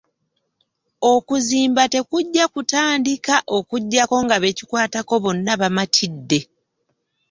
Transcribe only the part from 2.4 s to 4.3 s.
kutandika okuggyako